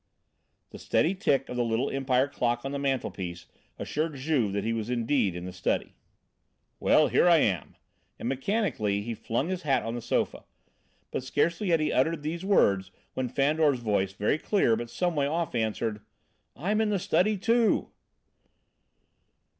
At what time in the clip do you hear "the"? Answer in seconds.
0.71-0.79, 1.55-1.63, 2.71-2.79, 5.45-5.53, 9.93-10.01, 16.89-16.97